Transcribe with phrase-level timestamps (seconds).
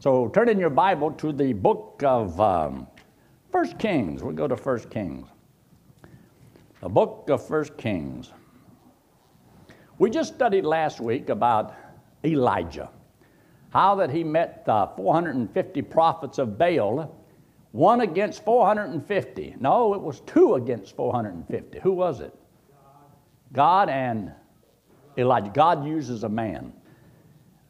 [0.00, 2.86] So turn in your Bible to the book of um,
[3.52, 4.22] First Kings.
[4.22, 5.28] We'll go to First Kings.
[6.80, 8.32] The book of First Kings.
[9.98, 11.74] We just studied last week about
[12.24, 12.88] Elijah,
[13.74, 17.14] how that he met the 450 prophets of Baal,
[17.72, 19.56] one against 450.
[19.60, 21.78] No, it was two against 450.
[21.80, 22.34] Who was it?
[23.52, 24.32] God and
[25.18, 25.50] Elijah.
[25.52, 26.72] God uses a man.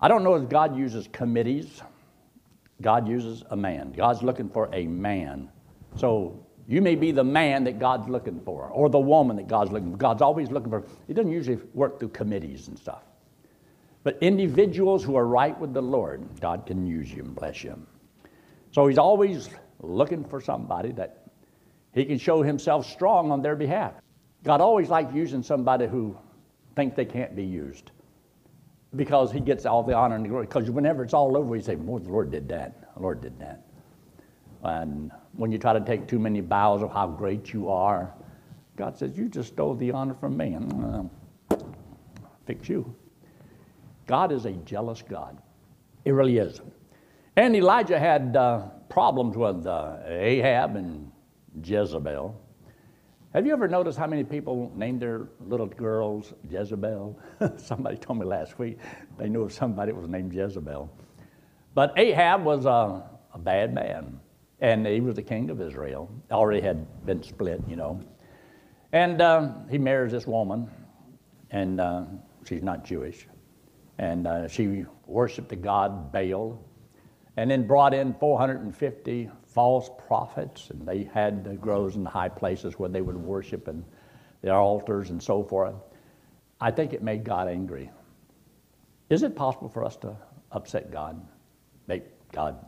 [0.01, 1.83] I don't know if God uses committees
[2.81, 3.93] God uses a man.
[3.93, 5.49] God's looking for a man.
[5.97, 9.73] So you may be the man that God's looking for, or the woman that God's
[9.73, 9.97] looking for.
[9.97, 10.85] God's always looking for.
[11.07, 13.03] He doesn't usually work through committees and stuff.
[14.03, 17.87] But individuals who are right with the Lord, God can use you and bless you.
[18.73, 21.25] So He's always looking for somebody that
[21.93, 23.95] He can show Himself strong on their behalf.
[24.45, 26.17] God always likes using somebody who
[26.77, 27.91] think they can't be used
[28.97, 30.47] because he gets all the honor and the glory.
[30.47, 32.95] Because whenever it's all over, you say, Boy, the Lord did that.
[32.95, 33.67] The Lord did that.
[34.63, 38.13] And when you try to take too many bows of how great you are,
[38.77, 40.55] God says, You just stole the honor from me.
[40.55, 41.11] And
[41.53, 41.57] uh,
[42.47, 42.95] fix you.
[44.07, 45.39] God is a jealous God.
[46.05, 46.61] It really is.
[47.37, 51.13] And Elijah had uh, problems with uh, Ahab and
[51.63, 52.39] Jezebel.
[53.33, 57.17] Have you ever noticed how many people named their little girls Jezebel?
[57.59, 58.79] somebody told me last week
[59.19, 60.91] they knew of somebody that was named Jezebel.
[61.73, 64.19] But Ahab was a, a bad man,
[64.61, 66.11] and he was the king of Israel.
[66.33, 68.01] Already had been split, you know.
[68.91, 70.69] And uh, he marries this woman,
[71.53, 72.07] and uh,
[72.45, 73.29] she's not Jewish.
[73.99, 76.61] And uh, she worshiped the god Baal,
[77.37, 82.29] and then brought in 450 false prophets, and they had the groves and the high
[82.29, 83.85] places where they would worship and
[84.43, 85.75] their altars and so forth.
[86.61, 87.91] I think it made God angry.
[89.09, 90.17] Is it possible for us to
[90.53, 91.21] upset God,
[91.87, 92.65] make God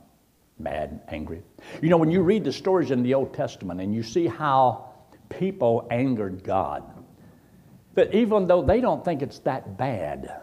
[0.59, 1.43] mad, angry?
[1.81, 4.91] You know, when you read the stories in the Old Testament and you see how
[5.29, 6.83] people angered God,
[7.95, 10.41] that even though they don't think it's that bad,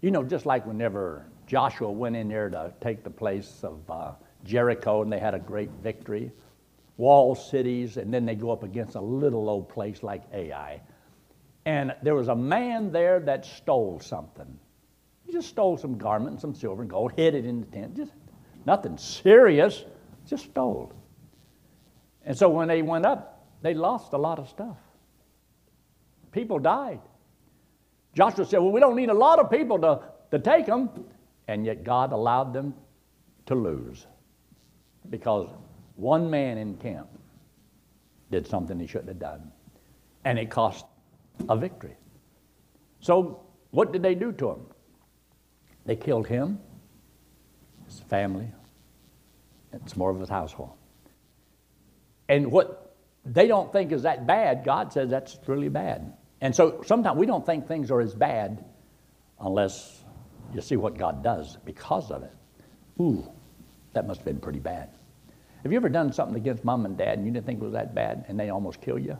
[0.00, 4.12] you know, just like whenever Joshua went in there to take the place of uh,
[4.44, 6.30] Jericho, and they had a great victory.
[6.96, 10.80] Wall cities, and then they go up against a little old place like Ai.
[11.64, 14.58] And there was a man there that stole something.
[15.24, 17.96] He just stole some garment some silver and gold, hid it in the tent.
[17.96, 18.12] Just
[18.66, 19.84] nothing serious,
[20.26, 20.92] just stole.
[22.24, 24.76] And so when they went up, they lost a lot of stuff.
[26.32, 27.00] People died.
[28.14, 30.00] Joshua said, Well, we don't need a lot of people to,
[30.30, 30.90] to take them.
[31.48, 32.74] And yet God allowed them
[33.46, 34.06] to lose
[35.10, 35.48] because
[35.96, 37.08] one man in camp
[38.30, 39.52] did something he shouldn't have done,
[40.24, 40.84] and it cost
[41.48, 41.96] a victory.
[43.00, 44.66] So, what did they do to him?
[45.84, 46.58] They killed him,
[47.86, 48.50] his family,
[49.72, 50.72] and some more of his household.
[52.28, 56.14] And what they don't think is that bad, God says that's really bad.
[56.40, 58.64] And so sometimes we don't think things are as bad
[59.40, 60.04] unless
[60.54, 62.32] you see what God does because of it.
[63.00, 63.30] Ooh,
[63.94, 64.90] that must have been pretty bad.
[65.62, 67.72] Have you ever done something against mom and dad and you didn't think it was
[67.72, 69.18] that bad and they almost kill you?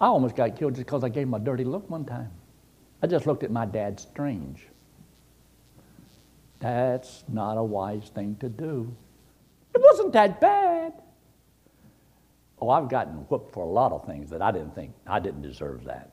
[0.00, 2.30] I almost got killed just because I gave him a dirty look one time.
[3.02, 4.66] I just looked at my dad strange.
[6.58, 8.94] That's not a wise thing to do.
[9.74, 10.94] It wasn't that bad.
[12.60, 15.42] Oh, I've gotten whooped for a lot of things that I didn't think I didn't
[15.42, 16.10] deserve that.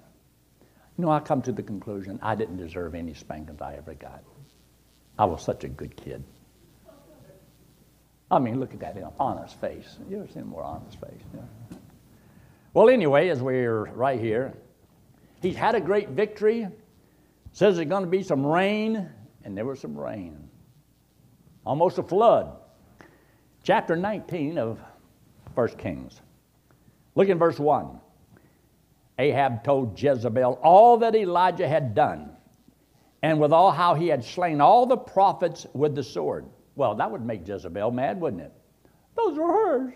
[0.97, 4.23] You know, I come to the conclusion I didn't deserve any spankings I ever got.
[5.19, 6.23] I was such a good kid.
[8.29, 9.97] I mean, look at that honest face.
[10.09, 11.21] You ever seen a more honest face?
[11.33, 11.77] Yeah.
[12.73, 14.53] Well, anyway, as we're right here,
[15.41, 16.67] he's had a great victory.
[17.53, 19.09] Says there's going to be some rain,
[19.43, 20.49] and there was some rain.
[21.65, 22.51] Almost a flood.
[23.63, 24.79] Chapter 19 of
[25.55, 26.21] 1 Kings.
[27.15, 27.99] Look in verse 1.
[29.19, 32.29] Ahab told Jezebel all that Elijah had done,
[33.23, 36.45] and with all how he had slain all the prophets with the sword.
[36.77, 38.53] Well, that would make Jezebel mad, wouldn't it?
[39.15, 39.93] Those were hers.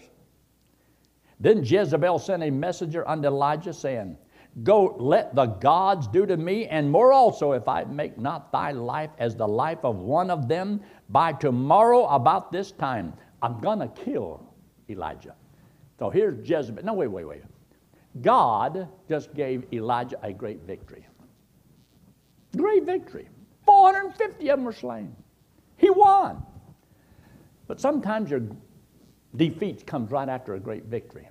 [1.39, 4.17] Then Jezebel sent a messenger unto Elijah, saying,
[4.63, 8.71] Go, let the gods do to me, and more also, if I make not thy
[8.71, 13.13] life as the life of one of them, by tomorrow about this time,
[13.44, 14.44] I'm to kill
[14.89, 15.35] Elijah.
[16.00, 16.83] So here's Jezebel.
[16.83, 17.44] No, wait, wait, wait.
[18.21, 21.06] God just gave Elijah a great victory.
[22.57, 23.29] Great victory.
[23.65, 25.15] 450 of them were slain.
[25.77, 26.44] He won.
[27.71, 28.41] But sometimes your
[29.38, 31.29] defeat comes right after a great victory.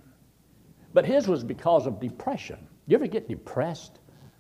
[0.95, 2.57] But his was because of depression.
[2.87, 3.99] You ever get depressed?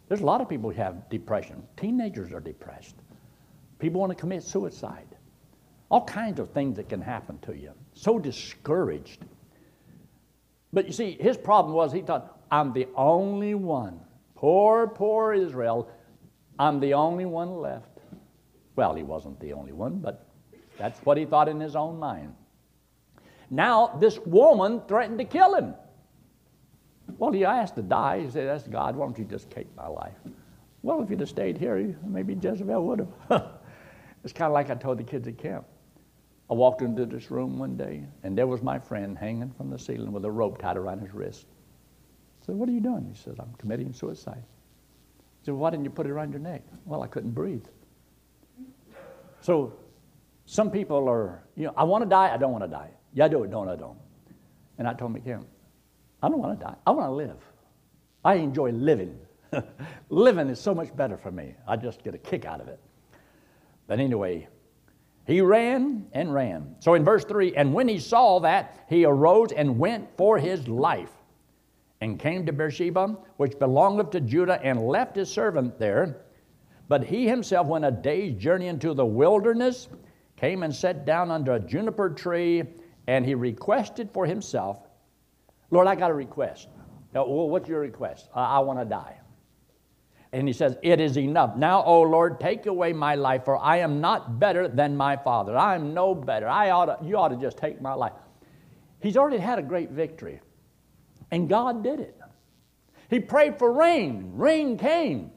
[0.08, 1.62] There's a lot of people who have depression.
[1.76, 2.96] Teenagers are depressed.
[3.78, 5.14] People want to commit suicide.
[5.90, 7.72] all kinds of things that can happen to you.
[7.92, 9.26] So discouraged.
[10.72, 14.00] But you see, his problem was he thought, I'm the only one.
[14.36, 15.90] Poor, poor Israel.
[16.58, 17.98] I'm the only one left.
[18.74, 20.29] Well, he wasn't the only one, but
[20.80, 22.34] that's what he thought in his own mind.
[23.50, 25.74] Now, this woman threatened to kill him.
[27.18, 28.20] Well, he asked to die.
[28.20, 30.14] He said, That's God, why don't you just take my life?
[30.82, 33.50] Well, if you'd have stayed here, maybe Jezebel would have.
[34.24, 35.66] it's kind of like I told the kids at camp.
[36.48, 39.78] I walked into this room one day, and there was my friend hanging from the
[39.78, 41.44] ceiling with a rope tied around his wrist.
[42.42, 43.06] I said, What are you doing?
[43.12, 44.42] He said, I'm committing suicide.
[44.42, 46.62] I said, Why didn't you put it around your neck?
[46.86, 47.66] Well, I couldn't breathe.
[49.42, 49.74] So
[50.50, 52.90] some people are, you know, I want to die, I don't want to die.
[53.14, 53.96] Yeah, I do it, don't I don't.
[54.78, 55.44] And I told McKim,
[56.24, 56.74] I don't want to die.
[56.84, 57.36] I want to live.
[58.24, 59.16] I enjoy living.
[60.08, 61.54] living is so much better for me.
[61.68, 62.80] I just get a kick out of it.
[63.86, 64.48] But anyway,
[65.24, 66.74] he ran and ran.
[66.80, 70.66] So in verse 3, and when he saw that, he arose and went for his
[70.66, 71.12] life
[72.00, 76.22] and came to Beersheba, which belongeth to Judah, and left his servant there.
[76.88, 79.86] But he himself went a day's journey into the wilderness,
[80.40, 82.64] came and sat down under a juniper tree,
[83.06, 84.78] and he requested for himself,
[85.70, 86.68] Lord, I got a request.
[87.12, 88.28] Well, what's your request?
[88.34, 89.18] I, I want to die.
[90.32, 91.56] And he says, It is enough.
[91.56, 95.56] Now, O Lord, take away my life, for I am not better than my father.
[95.56, 96.48] I am no better.
[96.48, 98.12] I ought to, you ought to just take my life.
[99.00, 100.40] He's already had a great victory,
[101.30, 102.16] and God did it.
[103.08, 105.32] He prayed for rain, rain came.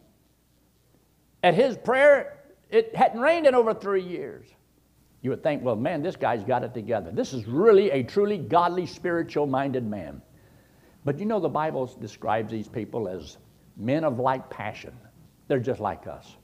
[1.41, 2.39] At his prayer,
[2.69, 4.47] it hadn't rained in over three years.
[5.23, 7.09] You would think, well, man, this guy's got it together.
[7.09, 10.21] This is really a truly godly, spiritual minded man.
[11.05, 13.37] But you know, the Bible describes these people as
[13.77, 14.93] men of like passion.
[15.47, 16.35] They're just like us.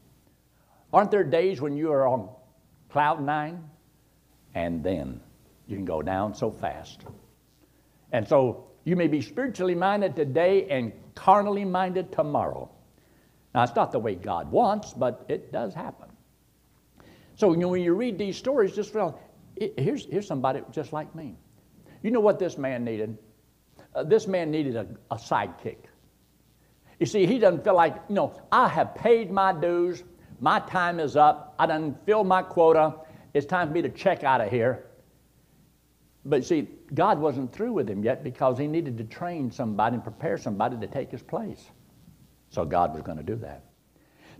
[0.93, 2.29] Aren't there days when you are on
[2.89, 3.69] cloud nine
[4.55, 5.19] and then
[5.67, 7.03] you can go down so fast?
[8.13, 12.69] And so you may be spiritually minded today and carnally minded tomorrow.
[13.53, 16.08] Now, it's not the way God wants, but it does happen.
[17.39, 19.17] So, you know, when you read these stories, just feel,
[19.55, 21.37] here's, here's somebody just like me.
[22.03, 23.17] You know what this man needed?
[23.95, 25.77] Uh, this man needed a, a sidekick.
[26.99, 30.03] You see, he doesn't feel like, you know, I have paid my dues,
[30.41, 32.95] my time is up, I done filled my quota,
[33.33, 34.87] it's time for me to check out of here.
[36.25, 40.03] But see, God wasn't through with him yet because he needed to train somebody and
[40.03, 41.63] prepare somebody to take his place.
[42.49, 43.68] So God was going to do that.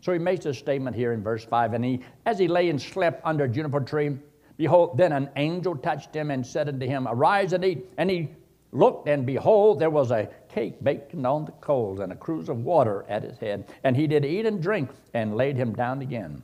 [0.02, 2.82] So he makes this statement here in verse 5 And he, as he lay and
[2.82, 4.18] slept under a juniper tree,
[4.58, 7.86] behold, then an angel touched him and said unto him, Arise and eat.
[7.98, 8.30] And he
[8.72, 12.64] looked, and behold, there was a cake baking on the coals and a cruse of
[12.64, 13.68] water at his head.
[13.84, 16.44] And he did eat and drink and laid him down again.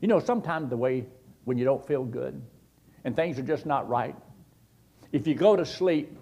[0.00, 1.06] You know, sometimes the way
[1.44, 2.40] when you don't feel good
[3.04, 4.14] and things are just not right,
[5.12, 6.16] if you go to sleep,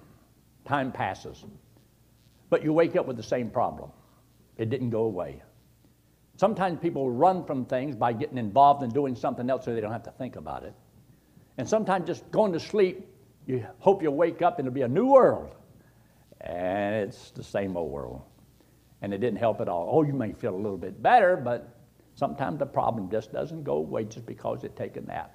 [0.64, 1.44] time passes.
[2.50, 3.90] But you wake up with the same problem.
[4.56, 5.42] It didn't go away.
[6.38, 9.90] Sometimes people run from things by getting involved in doing something else so they don't
[9.90, 10.73] have to think about it.
[11.58, 13.08] And sometimes just going to sleep,
[13.46, 15.56] you hope you'll wake up and it'll be a new world.
[16.40, 18.23] And it's the same old world.
[19.02, 19.88] And it didn't help at all.
[19.90, 21.76] Oh, you may feel a little bit better, but
[22.14, 25.34] sometimes the problem just doesn't go away just because you take a nap.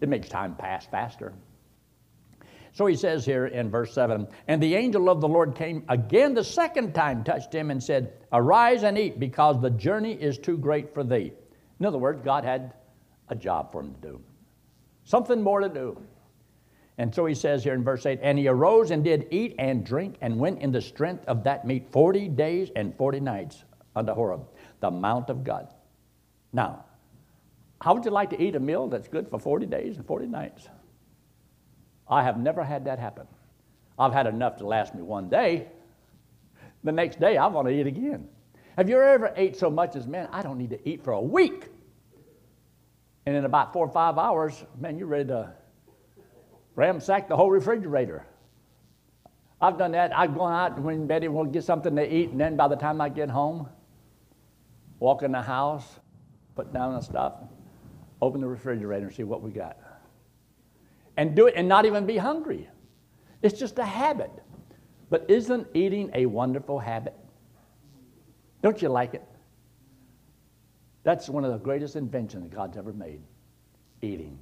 [0.00, 1.34] It makes time pass faster.
[2.72, 6.34] So he says here in verse 7 And the angel of the Lord came again
[6.34, 10.56] the second time, touched him, and said, Arise and eat, because the journey is too
[10.56, 11.32] great for thee.
[11.80, 12.74] In other words, God had
[13.28, 14.20] a job for him to do,
[15.04, 16.00] something more to do.
[16.98, 19.84] And so he says here in verse 8, And he arose and did eat and
[19.84, 23.64] drink, and went in the strength of that meat 40 days and 40 nights
[23.94, 24.46] unto Horeb,
[24.80, 25.68] the mount of God.
[26.52, 26.84] Now,
[27.82, 30.26] how would you like to eat a meal that's good for 40 days and 40
[30.26, 30.68] nights?
[32.12, 33.26] I have never had that happen.
[33.98, 35.68] I've had enough to last me one day.
[36.84, 38.28] The next day, I want to eat again.
[38.76, 41.20] Have you ever ate so much as, man, I don't need to eat for a
[41.20, 41.68] week?
[43.24, 45.54] And in about four or five hours, man, you're ready to
[46.76, 48.26] ramsack the whole refrigerator.
[49.58, 50.14] I've done that.
[50.14, 53.00] I've gone out when Betty will get something to eat, and then by the time
[53.00, 53.70] I get home,
[54.98, 56.00] walk in the house,
[56.56, 57.34] put down the stuff,
[58.20, 59.78] open the refrigerator and see what we got
[61.16, 62.68] and do it and not even be hungry.
[63.42, 64.30] It's just a habit.
[65.10, 67.14] But isn't eating a wonderful habit?
[68.62, 69.26] Don't you like it?
[71.04, 73.20] That's one of the greatest inventions that God's ever made
[74.00, 74.38] eating.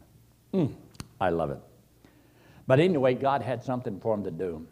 [0.53, 0.73] Mm,
[1.21, 1.59] I love it.
[2.67, 4.67] But anyway, God had something for him to do.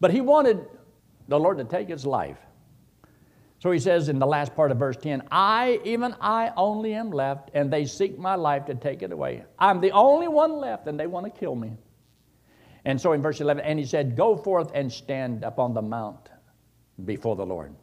[0.00, 0.64] But he wanted
[1.28, 2.38] the Lord to take his life.
[3.60, 7.10] So he says in the last part of verse 10, I, even I only am
[7.10, 9.44] left, and they seek my life to take it away.
[9.58, 11.72] I'm the only one left, and they want to kill me.
[12.84, 16.28] And so in verse 11, and he said, Go forth and stand upon the mount
[17.04, 17.74] before the Lord.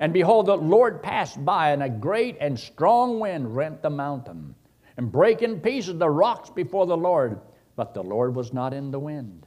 [0.00, 4.56] And behold, the Lord passed by, and a great and strong wind rent the mountain,
[4.96, 7.40] and brake in pieces the rocks before the Lord.
[7.76, 9.46] But the Lord was not in the wind.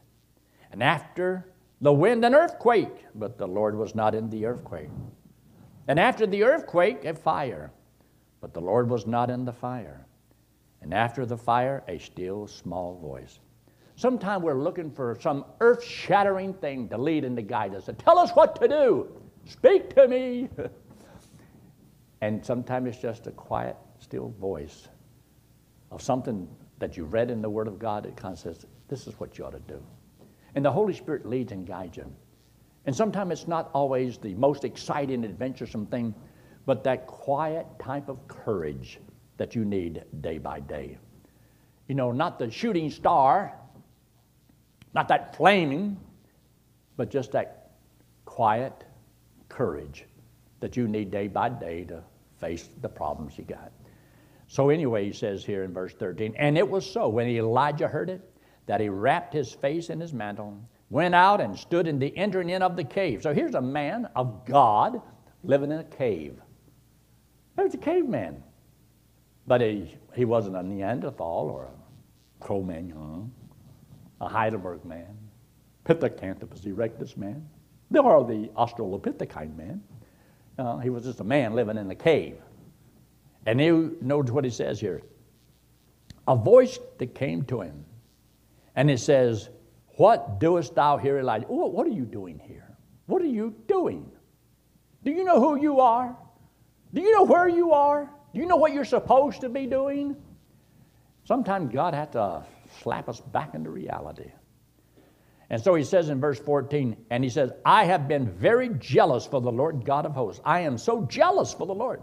[0.71, 4.89] And after the wind, an earthquake, but the Lord was not in the earthquake.
[5.87, 7.71] And after the earthquake, a fire,
[8.41, 10.05] but the Lord was not in the fire.
[10.81, 13.39] And after the fire, a still small voice.
[13.95, 17.93] Sometimes we're looking for some earth shattering thing to lead and to guide us, to
[17.93, 19.07] tell us what to do.
[19.45, 20.49] Speak to me.
[22.21, 24.87] and sometimes it's just a quiet, still voice
[25.91, 26.47] of something
[26.79, 29.37] that you read in the Word of God that kind of says, This is what
[29.37, 29.81] you ought to do.
[30.55, 32.11] And the Holy Spirit leads and guides you.
[32.85, 36.13] And sometimes it's not always the most exciting, adventuresome thing,
[36.65, 38.99] but that quiet type of courage
[39.37, 40.97] that you need day by day.
[41.87, 43.53] You know, not the shooting star,
[44.93, 45.97] not that flaming,
[46.97, 47.71] but just that
[48.25, 48.85] quiet
[49.49, 50.05] courage
[50.59, 52.03] that you need day by day to
[52.39, 53.71] face the problems you got.
[54.47, 58.09] So, anyway, he says here in verse 13, and it was so when Elijah heard
[58.09, 58.21] it
[58.65, 60.59] that he wrapped his face in his mantle
[60.93, 63.23] went out and stood in the entering in of the cave.
[63.23, 65.01] So here's a man of God
[65.43, 66.39] living in a cave.
[67.55, 68.43] He was a caveman.
[69.47, 73.31] But he, he wasn't a Neanderthal or a Cro-Magnon,
[74.21, 75.17] a Heidelberg man,
[75.83, 77.43] Pithecanthropus erectus man,
[77.91, 79.81] or the Australopithecine man.
[80.59, 82.37] Uh, he was just a man living in a cave.
[83.47, 85.01] And he notice what he says here.
[86.27, 87.83] A voice that came to him,
[88.75, 89.49] and it says,
[89.95, 91.45] what doest thou here, Elijah?
[91.47, 92.77] What are you doing here?
[93.05, 94.11] What are you doing?
[95.03, 96.15] Do you know who you are?
[96.93, 98.09] Do you know where you are?
[98.33, 100.15] Do you know what you're supposed to be doing?
[101.25, 102.45] Sometimes God has to
[102.81, 104.31] slap us back into reality.
[105.49, 109.25] And so he says in verse 14, and he says, I have been very jealous
[109.25, 110.41] for the Lord God of hosts.
[110.43, 112.01] I am so jealous for the Lord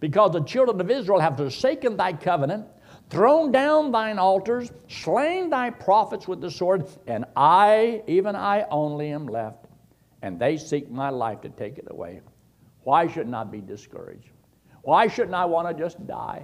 [0.00, 2.66] because the children of Israel have forsaken thy covenant
[3.12, 9.12] thrown down thine altars, slain thy prophets with the sword, and I, even I only,
[9.12, 9.66] am left,
[10.22, 12.22] and they seek my life to take it away.
[12.84, 14.30] Why shouldn't I be discouraged?
[14.80, 16.42] Why shouldn't I want to just die?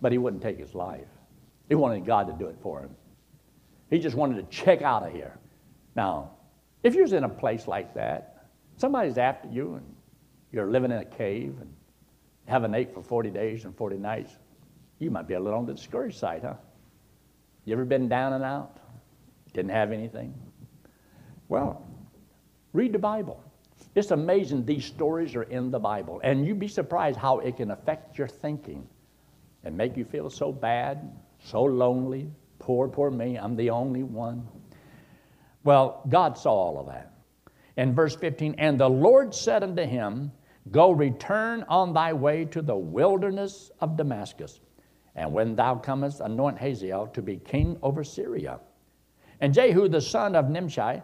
[0.00, 1.06] But he wouldn't take his life.
[1.68, 2.90] He wanted God to do it for him.
[3.88, 5.38] He just wanted to check out of here.
[5.94, 6.32] Now,
[6.82, 8.46] if you're in a place like that,
[8.78, 9.94] somebody's after you and
[10.50, 11.72] you're living in a cave and
[12.46, 14.38] haven't ate for 40 days and 40 nights,
[14.98, 16.54] you might be a little on the discouraged side, huh?
[17.64, 18.78] You ever been down and out?
[19.52, 20.34] Didn't have anything?
[21.48, 21.86] Well,
[22.72, 23.42] read the Bible.
[23.94, 27.70] It's amazing these stories are in the Bible, and you'd be surprised how it can
[27.70, 28.86] affect your thinking
[29.64, 31.10] and make you feel so bad,
[31.44, 32.30] so lonely.
[32.58, 34.46] Poor, poor me, I'm the only one.
[35.64, 37.12] Well, God saw all of that.
[37.76, 40.32] In verse 15, and the Lord said unto him,
[40.70, 44.60] Go return on thy way to the wilderness of Damascus
[45.18, 48.60] and when thou comest, anoint Hazael to be king over Syria.
[49.40, 51.02] And Jehu, the son of Nimshi,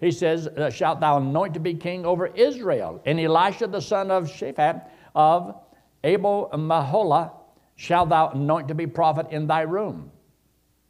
[0.00, 3.02] he says, uh, Shalt thou anoint to be king over Israel.
[3.04, 5.54] And Elisha, the son of Shaphat of
[6.02, 7.32] Abel Maholah,
[7.76, 10.10] shalt thou anoint to be prophet in thy room.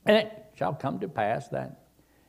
[0.06, 1.80] And it shall come to pass that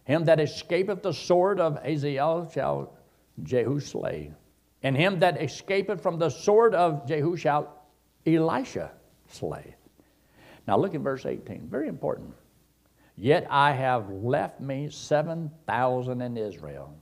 [0.06, 2.98] him that escapeth the sword of Hazael shall
[3.44, 4.34] Jehu slay.
[4.82, 7.86] And him that escapeth from the sword of Jehu shall
[8.26, 8.92] Elisha
[9.28, 9.76] slay.
[10.72, 12.34] Now look at verse 18, very important.
[13.18, 16.96] Yet I have left me 7,000 in Israel,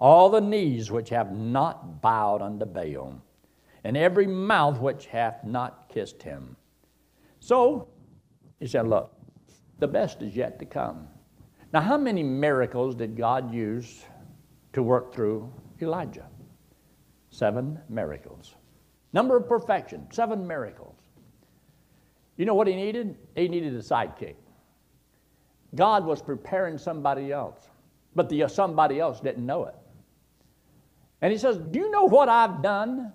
[0.00, 3.22] all the knees which have not bowed unto Baal,
[3.84, 6.56] and every mouth which hath not kissed him.
[7.38, 7.86] So
[8.58, 9.12] he said, Look,
[9.78, 11.06] the best is yet to come.
[11.72, 14.04] Now, how many miracles did God use
[14.72, 15.48] to work through
[15.80, 16.26] Elijah?
[17.30, 18.56] Seven miracles.
[19.12, 21.01] Number of perfection, seven miracles.
[22.36, 23.16] You know what he needed?
[23.36, 24.36] He needed a sidekick.
[25.74, 27.68] God was preparing somebody else,
[28.14, 29.74] but the somebody else didn't know it.
[31.20, 33.12] And he says, Do you know what I've done?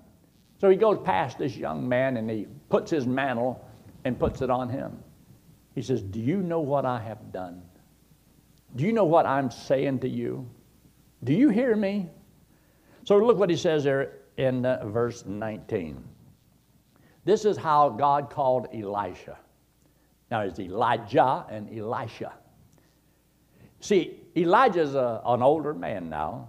[0.59, 3.63] So he goes past this young man and he puts his mantle
[4.05, 5.03] and puts it on him.
[5.75, 7.61] He says, Do you know what I have done?
[8.75, 10.49] Do you know what I'm saying to you?
[11.23, 12.09] Do you hear me?
[13.03, 16.03] So look what he says there in uh, verse 19.
[17.27, 19.37] This is how God called Elisha.
[20.31, 22.31] Now, it's Elijah and Elisha.
[23.81, 26.47] See, Elijah's a, an older man now,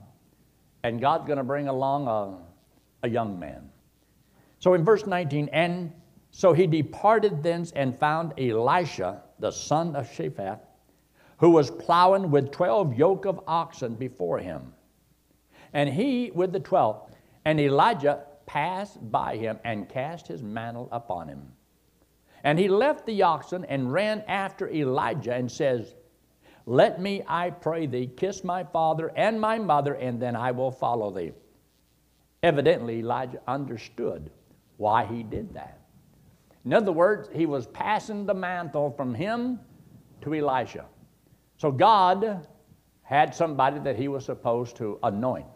[0.85, 3.68] and God's going to bring along a, a young man.
[4.61, 5.92] So in verse 19, and
[6.30, 10.61] so he departed thence and found Elisha, the son of Shaphat,
[11.38, 14.73] who was plowing with twelve yoke of oxen before him.
[15.73, 17.11] And he with the twelve.
[17.44, 21.52] And Elijah passed by him and cast his mantle upon him.
[22.43, 25.95] And he left the oxen and ran after Elijah and says,
[26.64, 30.71] Let me, I pray thee, kiss my father and my mother, and then I will
[30.71, 31.33] follow thee.
[32.43, 34.31] Evidently, Elijah understood
[34.78, 35.81] why he did that.
[36.64, 39.61] In other words, he was passing the mantle from him
[40.23, 40.87] to Elisha.
[41.59, 42.47] So God
[43.02, 45.47] had somebody that he was supposed to anoint.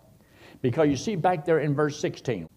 [0.61, 2.49] Because you see back there in verse 16,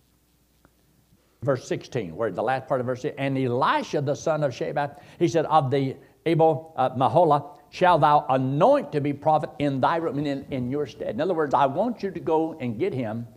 [1.45, 4.99] verse 16, where the last part of verse 16, and Elisha the son of Shaphat,
[5.19, 9.97] he said, of the Abel uh, Meholah, shall thou anoint to be prophet in thy
[9.97, 11.09] room, in, in your stead.
[11.15, 13.27] In other words, I want you to go and get him,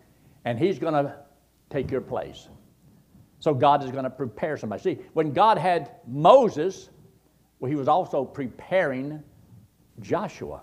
[0.44, 1.14] and he's going to
[1.70, 2.48] take your place.
[3.40, 4.82] So God is going to prepare somebody.
[4.82, 6.90] See, when God had Moses,
[7.60, 9.22] well, he was also preparing
[10.00, 10.62] Joshua.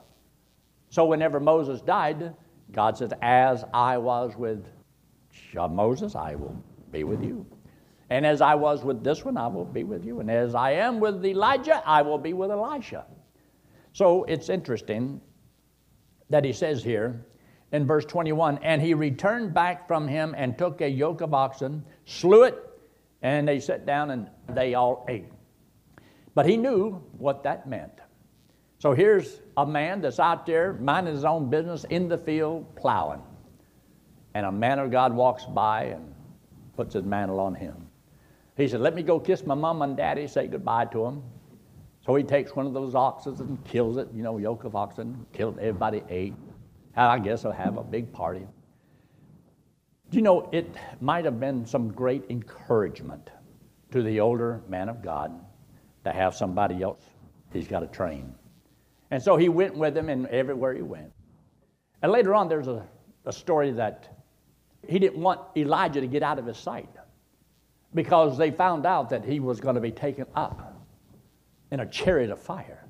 [0.90, 2.34] So whenever Moses died,
[2.72, 4.66] God said, As I was with
[5.54, 6.62] Moses, I will
[6.96, 7.46] be with you.
[8.10, 10.20] And as I was with this one, I will be with you.
[10.20, 13.06] And as I am with Elijah, I will be with Elisha.
[13.94, 15.20] So it's interesting
[16.30, 17.26] that he says here
[17.72, 21.84] in verse 21 And he returned back from him and took a yoke of oxen,
[22.06, 22.56] slew it,
[23.22, 25.32] and they sat down and they all ate.
[26.34, 27.94] But he knew what that meant.
[28.80, 33.22] So here's a man that's out there minding his own business in the field plowing.
[34.34, 36.15] And a man of God walks by and
[36.76, 37.88] puts his mantle on him.
[38.58, 41.24] He said, Let me go kiss my mom and daddy, say goodbye to them.
[42.06, 45.26] So he takes one of those oxen and kills it, you know, yoke of oxen,
[45.34, 46.36] killed everybody ate.
[46.96, 48.48] I guess I'll have a big party.
[50.12, 50.70] Do you know, it
[51.02, 53.30] might have been some great encouragement
[53.92, 55.34] to the older man of God
[56.04, 57.02] to have somebody else
[57.52, 58.36] he's got to train.
[59.12, 61.12] And so he went with him and everywhere he went.
[62.02, 62.86] And later on, there's a,
[63.26, 64.15] a story that
[64.90, 66.90] he didn't want Elijah to get out of his sight
[67.94, 70.84] because they found out that he was going to be taken up
[71.72, 72.86] in a chariot of fire.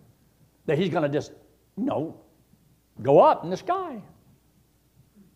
[0.66, 1.32] That he's going to just,
[1.78, 2.20] you know,
[3.02, 4.02] go up in the sky.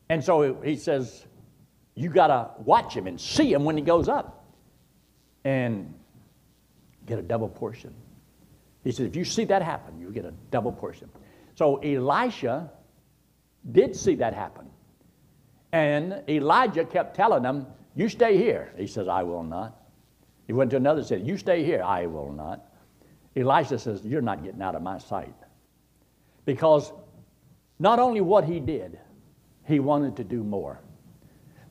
[0.10, 1.26] And so he says,
[1.96, 4.46] you got to watch him and see him when he goes up
[5.44, 5.94] and
[7.06, 7.94] get a double portion.
[8.84, 11.10] He said, if you see that happen, you get a double portion.
[11.56, 12.72] So Elisha
[13.72, 14.70] did see that happen.
[15.72, 18.74] And Elijah kept telling him, You stay here.
[18.78, 19.76] He says, I will not.
[20.48, 21.84] He went to another city, You stay here.
[21.84, 22.66] I will not.
[23.36, 25.36] Elisha says, You're not getting out of my sight.
[26.46, 26.92] Because
[27.78, 29.00] not only what he did,
[29.66, 30.80] he wanted to do more.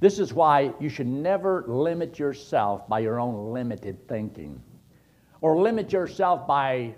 [0.01, 4.63] This is why you should never limit yourself by your own limited thinking
[5.41, 6.95] or limit yourself by,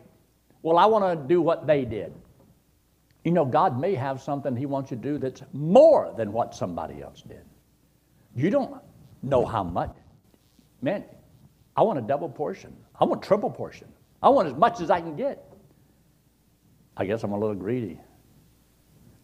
[0.62, 2.12] well, I want to do what they did.
[3.24, 6.54] You know, God may have something He wants you to do that's more than what
[6.54, 7.44] somebody else did.
[8.35, 8.80] You don't
[9.22, 9.94] know how much.
[10.83, 11.04] Man,
[11.76, 12.76] I want a double portion.
[12.98, 13.88] I want a triple portion.
[14.22, 15.52] I want as much as I can get.
[16.96, 17.98] I guess I'm a little greedy.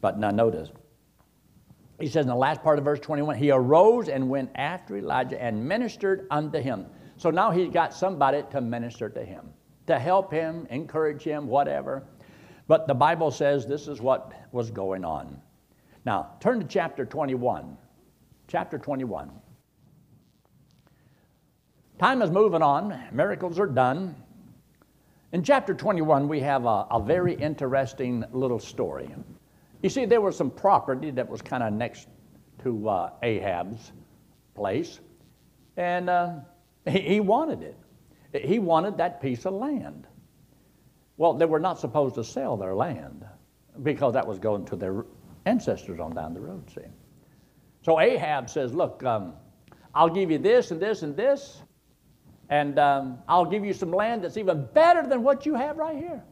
[0.01, 0.71] But now notice,
[1.99, 5.43] he says in the last part of verse 21 he arose and went after Elijah
[5.43, 6.87] and ministered unto him.
[7.17, 9.49] So now he's got somebody to minister to him,
[9.87, 12.05] to help him, encourage him, whatever.
[12.69, 15.41] But the Bible says this is what was going on.
[16.05, 17.77] Now, turn to chapter 21.
[18.49, 19.31] Chapter 21.
[21.99, 24.15] Time is moving on, miracles are done.
[25.33, 29.09] In chapter 21, we have a, a very interesting little story.
[29.83, 32.09] You see, there was some property that was kind of next
[32.63, 33.93] to uh, Ahab's
[34.55, 35.01] place,
[35.77, 36.35] and uh,
[36.87, 37.77] he, he wanted it.
[38.47, 40.07] He wanted that piece of land.
[41.17, 43.25] Well, they were not supposed to sell their land
[43.83, 45.05] because that was going to their
[45.47, 46.83] ancestors on down the road, see.
[47.83, 49.35] So Ahab says, Look, um,
[49.95, 51.63] I'll give you this and this and this,
[52.51, 55.97] and um, I'll give you some land that's even better than what you have right
[55.97, 56.23] here.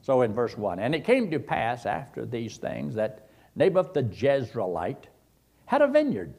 [0.00, 4.02] So in verse 1, and it came to pass after these things that Naboth the
[4.02, 5.04] Jezreelite
[5.66, 6.34] had a vineyard,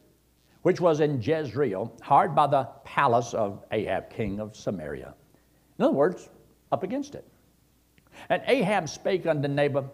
[0.62, 5.13] which was in Jezreel, hard by the palace of Ahab, king of Samaria.
[5.78, 6.30] In other words,
[6.76, 7.26] up against it.
[8.30, 9.86] And Ahab spake unto Naboth,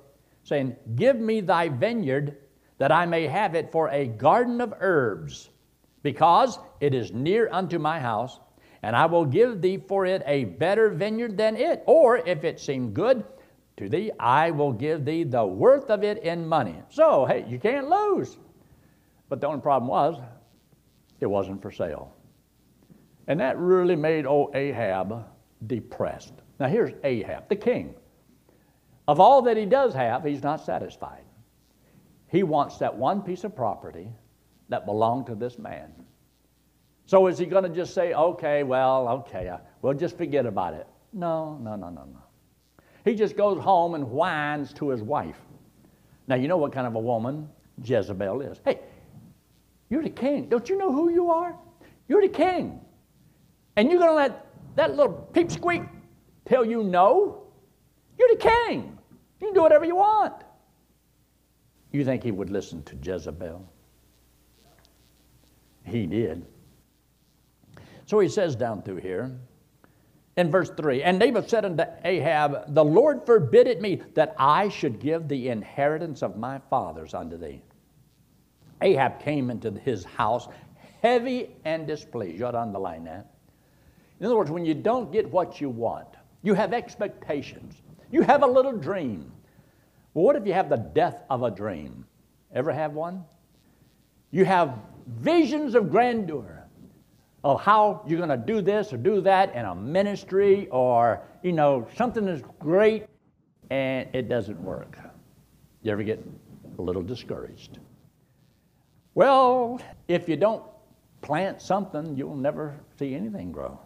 [0.43, 2.37] saying, Give me thy vineyard,
[2.79, 5.49] that I may have it for a garden of herbs,
[6.01, 8.39] because it is near unto my house,
[8.81, 11.83] and I will give thee for it a better vineyard than it.
[11.85, 13.23] Or if it seem good,
[13.77, 16.81] to thee, I will give thee the worth of it in money.
[16.89, 18.37] So, hey, you can't lose.
[19.29, 20.19] But the only problem was,
[21.19, 22.13] it wasn't for sale.
[23.27, 25.25] And that really made old Ahab
[25.67, 26.40] depressed.
[26.61, 27.95] Now, here's Ahab, the king.
[29.07, 31.23] Of all that he does have, he's not satisfied.
[32.27, 34.07] He wants that one piece of property
[34.69, 35.91] that belonged to this man.
[37.07, 40.85] So, is he going to just say, okay, well, okay, we'll just forget about it?
[41.13, 42.21] No, no, no, no, no.
[43.05, 45.41] He just goes home and whines to his wife.
[46.27, 47.49] Now, you know what kind of a woman
[47.83, 48.61] Jezebel is.
[48.63, 48.81] Hey,
[49.89, 50.47] you're the king.
[50.47, 51.55] Don't you know who you are?
[52.07, 52.79] You're the king.
[53.77, 54.45] And you're going to let
[54.75, 55.89] that little peepsqueak
[56.51, 57.43] tell you no?
[58.19, 58.97] You're the king.
[59.39, 60.43] You can do whatever you want.
[61.91, 63.67] You think he would listen to Jezebel?
[65.85, 66.45] He did.
[68.05, 69.31] So he says down through here,
[70.37, 74.69] in verse 3 And Naboth said unto Ahab, The Lord forbid it me that I
[74.69, 77.61] should give the inheritance of my fathers unto thee.
[78.81, 80.47] Ahab came into his house
[81.01, 82.37] heavy and displeased.
[82.37, 83.33] You ought to underline that.
[84.19, 86.07] In other words, when you don't get what you want,
[86.41, 89.31] you have expectations, you have a little dream.
[90.13, 92.05] Well, what if you have the death of a dream?
[92.53, 93.23] Ever have one?
[94.31, 94.77] You have
[95.07, 96.63] visions of grandeur
[97.43, 101.51] of how you're going to do this or do that in a ministry or, you
[101.51, 103.05] know, something is great
[103.69, 104.97] and it doesn't work.
[105.81, 106.23] You ever get
[106.77, 107.79] a little discouraged?
[109.15, 110.63] Well, if you don't
[111.21, 113.79] plant something, you'll never see anything grow.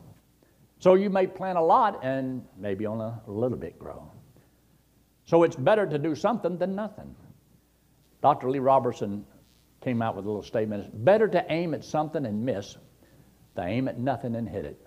[0.80, 4.12] So you may plant a lot and maybe only a little bit grow.
[5.26, 7.16] So it's better to do something than nothing.
[8.22, 8.50] Dr.
[8.50, 9.26] Lee Roberson
[9.82, 12.76] came out with a little statement it's better to aim at something and miss
[13.54, 14.86] than aim at nothing and hit it.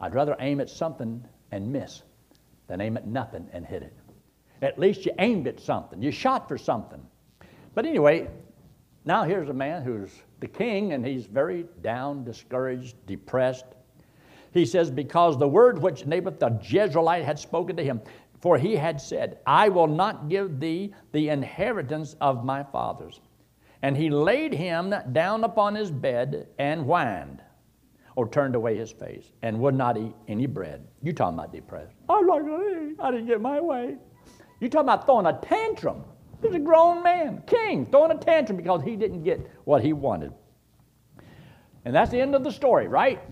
[0.00, 2.02] I'd rather aim at something and miss
[2.66, 3.94] than aim at nothing and hit it.
[4.62, 7.00] At least you aimed at something, you shot for something.
[7.74, 8.28] But anyway,
[9.04, 13.66] now here's a man who's the king and he's very down, discouraged, depressed.
[14.52, 18.00] He says, Because the word which Naboth the Jezreelite had spoken to him,
[18.40, 23.20] for he had said, I will not give thee the inheritance of my fathers.
[23.82, 27.42] And he laid him down upon his bed and whined,
[28.16, 30.86] or turned away his face, and would not eat any bread.
[31.02, 31.94] You talking about depressed.
[32.08, 33.00] Oh, I'm not going to eat.
[33.00, 33.96] I didn't get my way.
[34.60, 36.04] You talking about throwing a tantrum.
[36.42, 40.32] He's a grown man, king, throwing a tantrum because he didn't get what he wanted.
[41.84, 43.22] And that's the end of the story, right?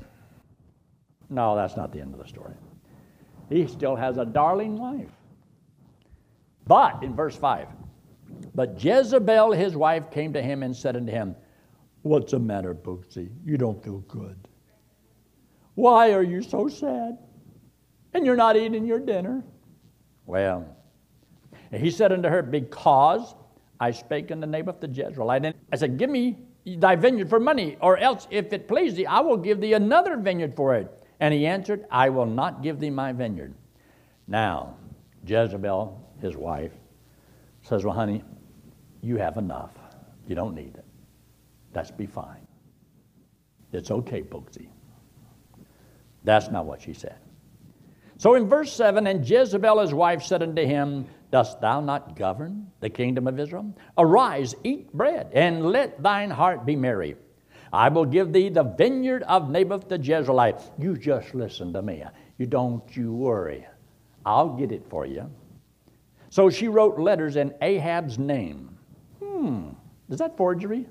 [1.30, 2.54] No, that's not the end of the story.
[3.48, 5.10] He still has a darling wife.
[6.66, 7.68] But in verse 5,
[8.54, 11.34] but Jezebel, his wife, came to him and said unto him,
[12.02, 13.30] What's the matter, Bootsy?
[13.44, 14.36] You don't feel good.
[15.74, 17.18] Why are you so sad?
[18.14, 19.44] And you're not eating your dinner?
[20.26, 20.76] Well,
[21.72, 23.34] he said unto her, Because
[23.80, 25.46] I spake in the name of the Jezreelite.
[25.46, 29.06] And I said, Give me thy vineyard for money, or else, if it please thee,
[29.06, 30.92] I will give thee another vineyard for it.
[31.20, 33.54] And he answered, I will not give thee my vineyard.
[34.26, 34.76] Now,
[35.26, 36.72] Jezebel, his wife,
[37.62, 38.22] says, Well, honey,
[39.02, 39.72] you have enough.
[40.26, 40.84] You don't need it.
[41.72, 42.46] That's be fine.
[43.72, 44.68] It's okay, Booksy.
[46.24, 47.18] That's not what she said.
[48.18, 52.70] So in verse 7, and Jezebel his wife said unto him, Dost thou not govern
[52.80, 53.74] the kingdom of Israel?
[53.96, 57.16] Arise, eat bread, and let thine heart be merry.
[57.72, 60.62] I will give thee the vineyard of Naboth the Jezreelite.
[60.78, 62.02] You just listen to me.
[62.38, 63.66] You don't you worry.
[64.24, 65.30] I'll get it for you.
[66.30, 68.78] So she wrote letters in Ahab's name.
[69.22, 69.70] Hmm,
[70.08, 70.86] is that forgery?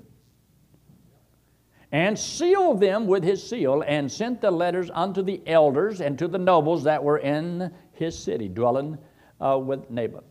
[1.90, 6.28] And sealed them with his seal, and sent the letters unto the elders and to
[6.28, 8.98] the nobles that were in his city, dwelling
[9.40, 10.24] uh, with Naboth.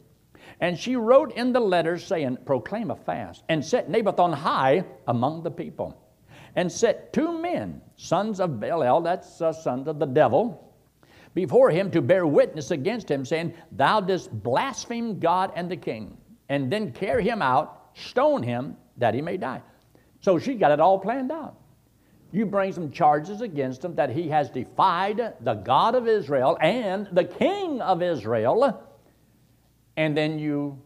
[0.60, 4.86] And she wrote in the letters, saying, Proclaim a fast, and set Naboth on high
[5.08, 5.98] among the people
[6.58, 10.74] and set two men, sons of Belial, that's uh, sons of the devil,
[11.36, 16.18] before him to bear witness against him, saying, Thou didst blaspheme God and the king,
[16.50, 19.62] and then carry him out, stone him, that he may die.
[20.20, 21.56] So she got it all planned out.
[22.32, 27.08] You bring some charges against him that he has defied the God of Israel and
[27.12, 28.84] the king of Israel,
[29.96, 30.82] and then you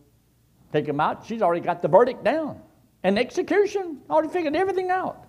[0.74, 1.26] take him out.
[1.26, 2.62] She's already got the verdict down.
[3.04, 5.26] And execution, already figured everything out.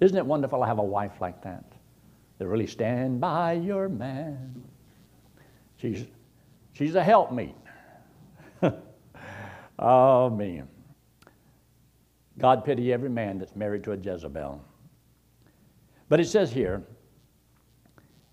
[0.00, 1.64] Isn't it wonderful to have a wife like that?
[2.38, 4.62] That really stand by your man.
[5.76, 6.06] She's,
[6.72, 7.54] she's a helpmeet.
[9.78, 10.68] oh, man.
[12.38, 14.62] God pity every man that's married to a Jezebel.
[16.08, 16.82] But it says here,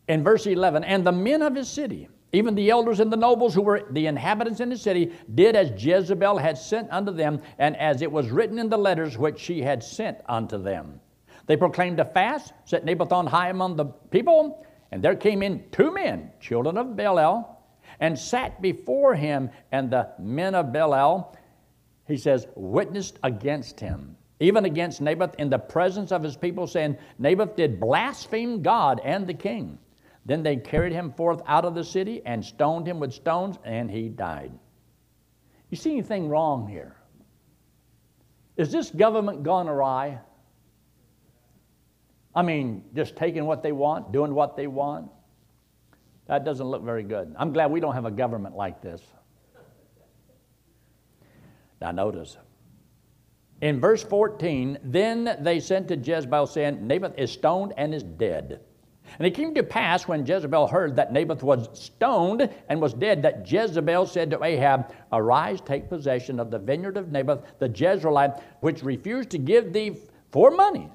[0.08, 3.54] in verse 11, and the men of his city, even the elders and the nobles
[3.54, 7.78] who were the inhabitants in the city, did as Jezebel had sent unto them, and
[7.78, 11.00] as it was written in the letters which she had sent unto them.
[11.46, 15.64] They proclaimed a fast, set Naboth on high among the people, and there came in
[15.72, 17.60] two men, children of Belial,
[18.00, 21.36] and sat before him, and the men of Belial,
[22.08, 26.98] he says, witnessed against him, even against Naboth in the presence of his people, saying,
[27.20, 29.78] Naboth did blaspheme God and the king.
[30.26, 33.92] Then they carried him forth out of the city and stoned him with stones, and
[33.92, 34.52] he died.
[35.70, 36.96] You see anything wrong here?
[38.56, 40.20] Is this government gone awry?
[42.36, 45.10] I mean, just taking what they want, doing what they want.
[46.28, 47.36] That doesn't look very good.
[47.38, 49.02] I'm glad we don't have a government like this.
[51.82, 52.38] Now, notice.
[53.62, 58.62] In verse 14, then they sent to Jezebel, saying, Naboth is stoned and is dead.
[59.20, 63.22] And it came to pass when Jezebel heard that Naboth was stoned and was dead,
[63.24, 68.42] that Jezebel said to Ahab, Arise, take possession of the vineyard of Naboth the Jezreelite,
[68.62, 69.98] which refused to give thee
[70.32, 70.90] for money.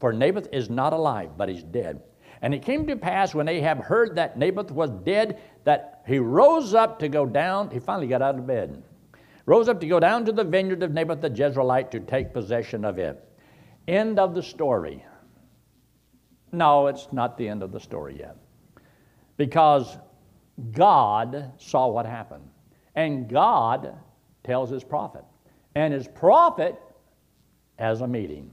[0.00, 2.02] For Naboth is not alive, but he's dead.
[2.42, 6.74] And it came to pass when Ahab heard that Naboth was dead, that he rose
[6.74, 7.70] up to go down.
[7.70, 8.82] He finally got out of bed.
[9.44, 12.84] Rose up to go down to the vineyard of Naboth the Jezreelite to take possession
[12.84, 13.22] of it.
[13.86, 15.04] End of the story.
[16.52, 18.36] No, it's not the end of the story yet.
[19.36, 19.98] Because
[20.72, 22.48] God saw what happened.
[22.94, 23.96] And God
[24.44, 25.24] tells his prophet.
[25.74, 26.78] And his prophet
[27.78, 28.52] has a meeting.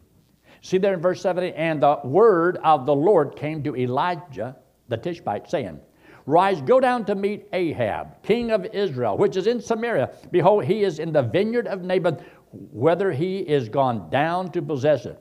[0.61, 4.55] See there in verse 70, and the word of the Lord came to Elijah
[4.89, 5.79] the Tishbite, saying,
[6.25, 10.11] Rise, go down to meet Ahab, king of Israel, which is in Samaria.
[10.31, 15.05] Behold, he is in the vineyard of Naboth, whether he is gone down to possess
[15.05, 15.17] it.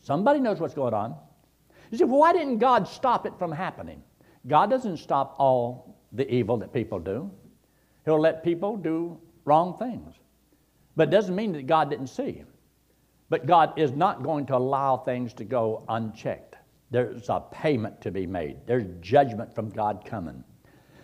[0.00, 1.16] Somebody knows what's going on.
[1.90, 4.02] You well, why didn't God stop it from happening?
[4.46, 7.30] God doesn't stop all the evil that people do.
[8.04, 10.14] He'll let people do wrong things.
[10.96, 12.42] But it doesn't mean that God didn't see.
[13.34, 16.54] But God is not going to allow things to go unchecked.
[16.92, 20.44] There's a payment to be made, there's judgment from God coming.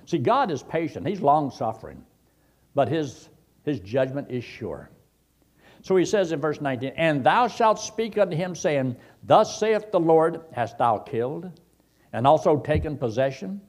[0.07, 2.05] See, God is patient, He's long suffering,
[2.73, 3.31] but his,
[3.65, 4.91] his judgment is sure.
[5.83, 9.91] So he says in verse 19, And thou shalt speak unto him, saying, Thus saith
[9.91, 11.51] the Lord, Hast thou killed,
[12.13, 13.61] and also taken possession?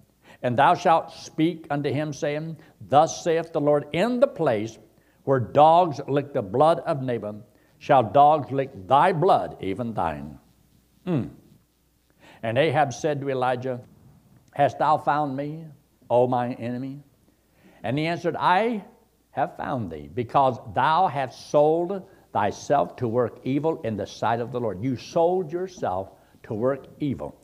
[0.44, 4.78] And thou shalt speak unto him, saying, Thus saith the Lord, In the place
[5.24, 7.42] where dogs lick the blood of Naboth,
[7.82, 10.38] shall dogs lick thy blood, even thine.
[11.08, 11.32] Mm.
[12.44, 13.82] And Ahab said to Elijah,
[14.54, 15.66] Hast thou found me,
[16.08, 17.02] O my enemy?
[17.82, 18.86] And he answered, I
[19.32, 24.52] have found thee, because thou hast sold thyself to work evil in the sight of
[24.52, 24.84] the Lord.
[24.84, 26.12] You sold yourself
[26.44, 27.36] to work evil.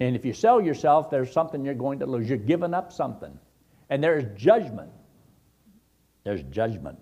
[0.00, 2.28] And if you sell yourself, there's something you're going to lose.
[2.28, 3.38] You're giving up something.
[3.90, 4.90] And there's judgment.
[6.24, 6.98] There's judgment.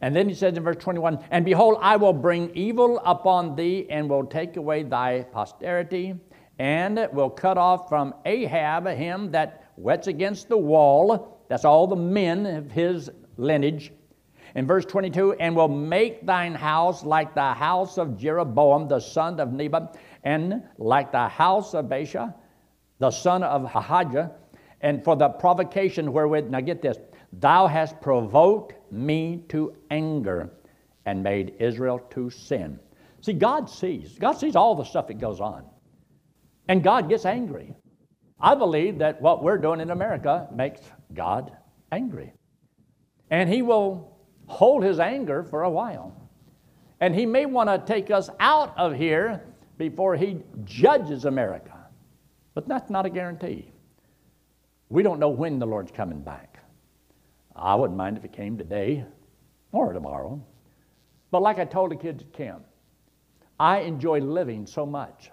[0.00, 3.86] And then he says in verse 21 And behold, I will bring evil upon thee,
[3.90, 6.14] and will take away thy posterity,
[6.58, 11.44] and will cut off from Ahab him that wets against the wall.
[11.48, 13.92] That's all the men of his lineage.
[14.54, 19.38] In verse 22, and will make thine house like the house of Jeroboam, the son
[19.40, 22.34] of Nebat, and like the house of Baasha,
[22.98, 24.32] the son of Ahijah,
[24.80, 26.96] and for the provocation wherewith, now get this,
[27.32, 30.50] thou hast provoked me to anger
[31.06, 32.78] and made Israel to sin.
[33.20, 34.18] See, God sees.
[34.18, 35.64] God sees all the stuff that goes on.
[36.68, 37.74] And God gets angry.
[38.40, 40.80] I believe that what we're doing in America makes
[41.14, 41.56] God
[41.90, 42.32] angry.
[43.30, 46.14] And He will hold His anger for a while.
[47.00, 49.42] And He may want to take us out of here
[49.76, 51.74] before He judges America.
[52.54, 53.72] But that's not a guarantee.
[54.88, 56.47] We don't know when the Lord's coming back.
[57.58, 59.04] I wouldn't mind if it came today
[59.72, 60.44] or tomorrow.
[61.30, 62.64] But like I told the kids at camp,
[63.60, 65.30] I enjoy living so much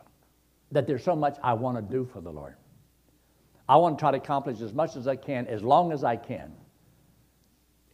[0.72, 2.56] that there's so much I want to do for the Lord.
[3.70, 6.16] I want to try to accomplish as much as I can, as long as I
[6.16, 6.52] can.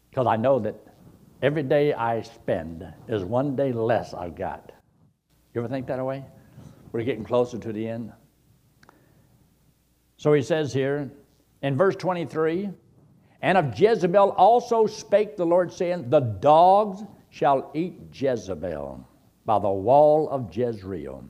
[0.10, 0.76] Because I know that
[1.41, 4.72] every day I spend is one day less I've got.
[5.54, 6.26] You ever think that way?
[6.91, 8.12] We're getting closer to the end.
[10.17, 11.10] So he says here
[11.62, 12.70] in verse 23
[13.41, 19.08] and of Jezebel also spake the Lord, saying, The dogs shall eat Jezebel
[19.45, 21.23] by the wall of Jezreel.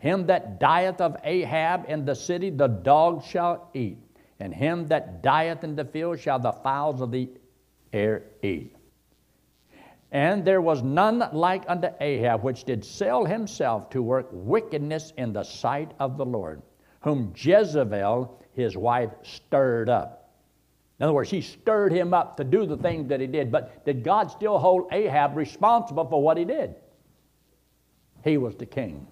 [0.00, 3.98] Him that dieth of Ahab in the city, the dogs shall eat,
[4.40, 7.28] and him that dieth in the field shall the fowls of the
[7.92, 8.74] air eat.
[10.10, 15.32] And there was none like unto Ahab, which did sell himself to work wickedness in
[15.32, 16.62] the sight of the Lord,
[17.00, 20.17] whom Jezebel his wife stirred up.
[20.98, 23.52] In other words, he stirred him up to do the things that he did.
[23.52, 26.74] But did God still hold Ahab responsible for what he did?
[28.24, 29.06] he was the king.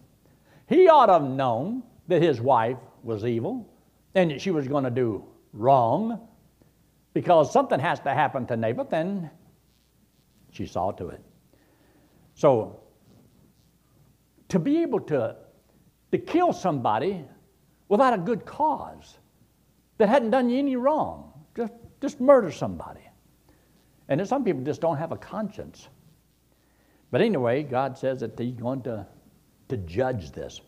[0.68, 3.68] He ought to have known that his wife was evil
[4.14, 6.28] and that she was going to do wrong
[7.14, 9.30] because something has to happen to Naboth, and
[10.50, 11.22] she saw to it.
[12.34, 12.80] So,
[14.48, 15.36] to be able to,
[16.12, 17.24] to kill somebody
[17.88, 19.16] without a good cause
[19.96, 21.25] that hadn't done you any wrong,
[21.56, 23.00] just, just murder somebody.
[24.08, 25.88] And then some people just don't have a conscience.
[27.10, 29.06] But anyway, God says that He's going to,
[29.68, 30.60] to judge this.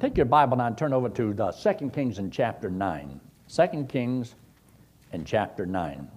[0.00, 3.20] Take your Bible now and turn over to the 2 Kings in chapter 9.
[3.48, 4.34] 2 Kings
[5.12, 6.08] in chapter 9.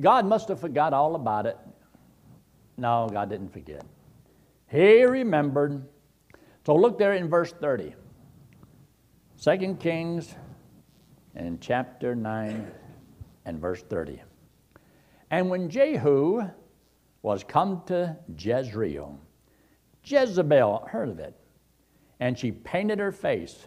[0.00, 1.58] God must have forgot all about it.
[2.76, 3.84] No, God didn't forget.
[4.70, 5.86] He remembered.
[6.64, 7.94] So look there in verse 30.
[9.42, 10.34] 2 Kings
[11.34, 12.70] in chapter 9
[13.44, 14.22] and verse 30.
[15.30, 16.42] And when Jehu
[17.22, 19.18] was come to Jezreel,
[20.04, 21.36] Jezebel heard of it,
[22.18, 23.66] and she painted her face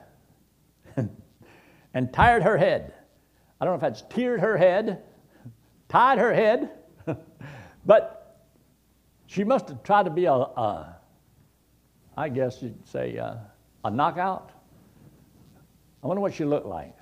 [1.94, 2.94] and tied her head.
[3.62, 5.04] I don't know if that's teared her head,
[5.88, 6.72] tied her head,
[7.86, 8.40] but
[9.28, 10.98] she must have tried to be a, a
[12.16, 13.42] I guess you'd say, a,
[13.84, 14.52] a knockout.
[16.04, 16.96] I wonder what she looked like.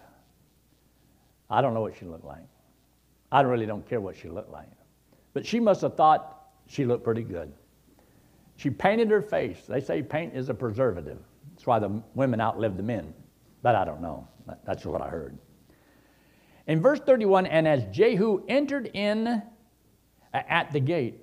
[1.52, 2.48] I don't know what she looked like.
[3.32, 4.70] I really don't care what she looked like.
[5.34, 7.52] But she must have thought she looked pretty good.
[8.56, 9.58] She painted her face.
[9.68, 11.20] They say paint is a preservative.
[11.52, 13.14] That's why the women outlive the men.
[13.62, 14.28] But I don't know.
[14.66, 15.38] That's what I heard.
[16.68, 19.42] In verse 31, and as Jehu entered in uh,
[20.34, 21.20] at the gate,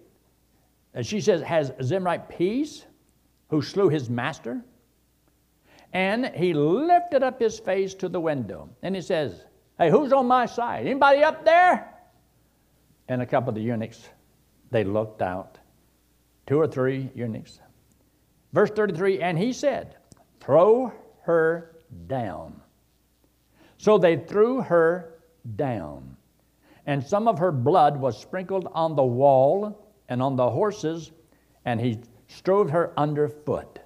[0.95, 2.85] uh, she says, Has Zimri peace,
[3.49, 4.63] who slew his master?
[5.93, 9.45] And he lifted up his face to the window, and he says,
[9.79, 10.87] Hey, who's on my side?
[10.87, 11.95] Anybody up there?
[13.09, 14.09] And a couple of the eunuchs,
[14.71, 15.59] they looked out.
[16.47, 17.61] Two or three eunuchs.
[18.53, 19.97] Verse 33 And he said,
[20.41, 22.61] Throw her down.
[23.77, 25.21] So they threw her
[25.57, 26.17] down.
[26.87, 31.13] And some of her blood was sprinkled on the wall and on the horses,
[31.65, 33.79] and he strove her underfoot.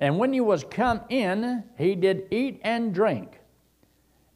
[0.00, 3.37] And when he was come in, he did eat and drink,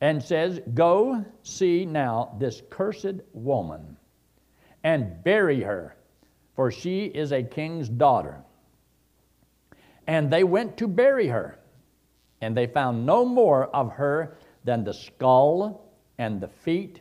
[0.02, 3.96] and says, Go see now this cursed woman,
[4.82, 5.96] and bury her,
[6.56, 8.42] for she is a king's daughter.
[10.08, 11.60] And they went to bury her,
[12.40, 17.00] and they found no more of her than the skull and the feet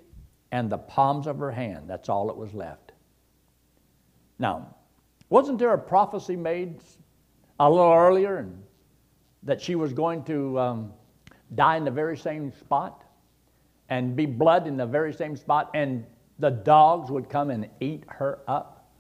[0.52, 1.90] and the palms of her hand.
[1.90, 2.92] That's all that was left.
[4.38, 4.76] Now,
[5.28, 6.80] wasn't there a prophecy made
[7.60, 8.48] a little earlier
[9.42, 10.94] that she was going to um,
[11.56, 13.04] die in the very same spot
[13.90, 16.06] and be blood in the very same spot and
[16.40, 18.92] the dogs would come and eat her up?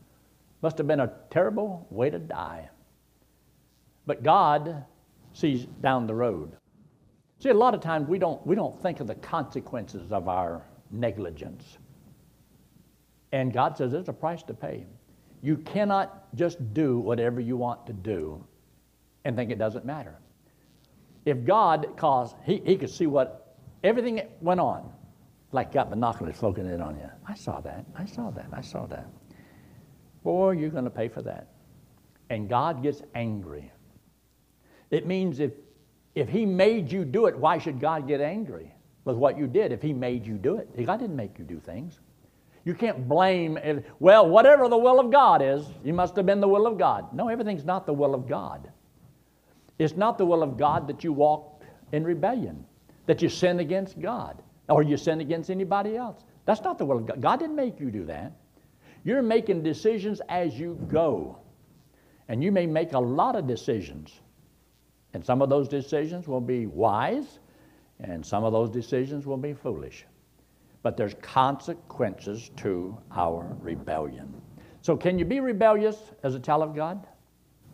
[0.61, 2.69] Must have been a terrible way to die.
[4.05, 4.85] But God
[5.33, 6.51] sees down the road.
[7.39, 10.63] See, a lot of times we don't, we don't think of the consequences of our
[10.91, 11.77] negligence.
[13.31, 14.85] And God says there's a price to pay.
[15.41, 18.45] You cannot just do whatever you want to do
[19.25, 20.19] and think it doesn't matter.
[21.25, 24.91] If God caused, he, he could see what everything went on,
[25.51, 27.09] like got binoculars focusing in on you.
[27.27, 29.07] I saw that, I saw that, I saw that.
[30.23, 31.47] Boy, you're going to pay for that.
[32.29, 33.71] And God gets angry.
[34.89, 35.51] It means if
[36.15, 38.73] if He made you do it, why should God get angry
[39.05, 40.69] with what you did if He made you do it?
[40.85, 41.99] God didn't make you do things.
[42.63, 43.57] You can't blame,
[43.99, 47.11] well, whatever the will of God is, you must have been the will of God.
[47.13, 48.71] No, everything's not the will of God.
[49.81, 52.65] It's not the will of God that you walk in rebellion,
[53.05, 56.23] that you sin against God, or you sin against anybody else.
[56.45, 57.21] That's not the will of God.
[57.21, 58.33] God didn't make you do that.
[59.03, 61.39] You're making decisions as you go.
[62.27, 64.21] And you may make a lot of decisions
[65.13, 67.39] and some of those decisions will be wise,
[67.99, 70.05] and some of those decisions will be foolish.
[70.83, 74.33] But there's consequences to our rebellion.
[74.81, 77.05] So, can you be rebellious as a child of God?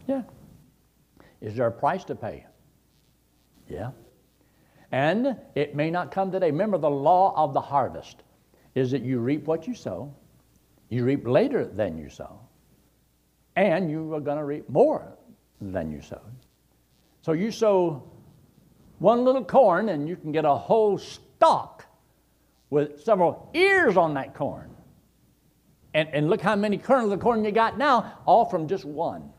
[0.08, 0.24] Yeah.
[1.42, 2.46] Is there a price to pay?
[3.70, 3.92] Yeah.
[4.92, 6.52] And it may not come today.
[6.52, 8.24] Remember, the law of the harvest
[8.76, 10.14] is that you reap what you sow,
[10.90, 12.40] you reap later than you sow,
[13.56, 15.18] and you are going to reap more
[15.60, 16.22] than you sowed.
[17.22, 18.04] So you sow
[19.00, 21.86] one little corn and you can get a whole stalk
[22.70, 24.74] with several ears on that corn.
[25.94, 29.32] And, and look how many kernels of corn you got now, all from just one.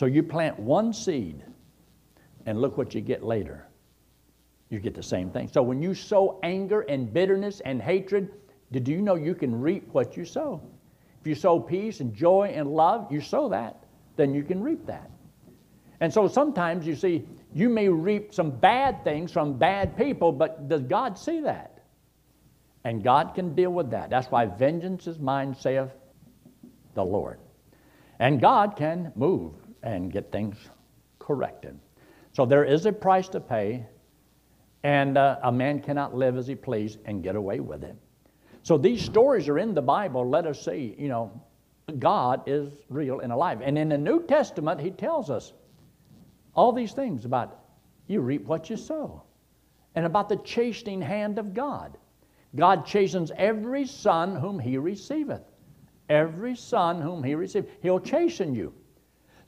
[0.00, 1.44] So you plant one seed
[2.46, 3.66] and look what you get later.
[4.70, 5.46] You get the same thing.
[5.52, 8.32] So when you sow anger and bitterness and hatred,
[8.72, 10.62] did you know you can reap what you sow?
[11.20, 13.84] If you sow peace and joy and love, you sow that,
[14.16, 15.10] then you can reap that.
[16.00, 20.66] And so sometimes you see, you may reap some bad things from bad people, but
[20.66, 21.82] does God see that?
[22.84, 24.08] And God can deal with that.
[24.08, 25.90] That's why vengeance is mine, saith
[26.94, 27.38] the Lord.
[28.18, 30.56] And God can move and get things
[31.18, 31.78] corrected.
[32.32, 33.86] So there is a price to pay,
[34.82, 37.96] and uh, a man cannot live as he please and get away with it.
[38.62, 40.28] So these stories are in the Bible.
[40.28, 41.32] Let us see, you know,
[41.98, 43.62] God is real and alive.
[43.62, 45.52] And in the New Testament, he tells us
[46.54, 47.58] all these things about
[48.06, 49.22] you reap what you sow
[49.94, 51.96] and about the chastening hand of God.
[52.56, 55.42] God chastens every son whom he receiveth.
[56.08, 57.70] Every son whom he receiveth.
[57.82, 58.74] He'll chasten you.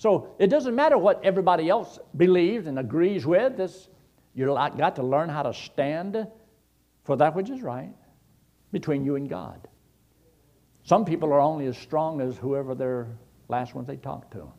[0.02, 3.56] So it doesn't matter what everybody else believes and agrees with.
[3.56, 3.86] This,
[4.34, 6.26] you've got to learn how to stand
[7.04, 7.94] for that which is right
[8.72, 9.68] between you and God.
[10.82, 14.52] Some people are only as strong as whoever their last ones they talk to.